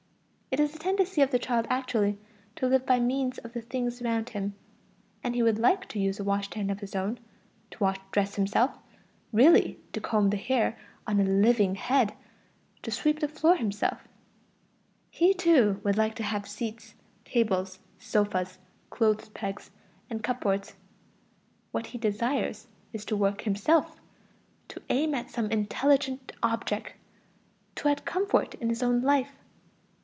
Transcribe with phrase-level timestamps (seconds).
[0.53, 2.17] It is the tendency of the child actually
[2.57, 4.53] to live by means of the things around him;
[5.23, 7.21] he would like to use a washstand of his own,
[7.69, 8.77] to dress himself,
[9.31, 10.77] really to comb the hair
[11.07, 12.15] on a living head,
[12.83, 14.09] to sweep the floor himself;
[15.09, 18.57] he too would like to have seats, tables, sofas,
[18.89, 19.71] clothes pegs,
[20.09, 20.73] and cupboards.
[21.71, 24.01] What he desires is to work himself,
[24.67, 26.91] to aim at some intelligent object,
[27.75, 29.31] to have comfort in his own life.